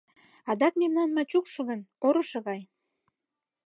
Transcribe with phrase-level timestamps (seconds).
[0.49, 2.61] Адак мемнан Мачукшо гын, орышо гай...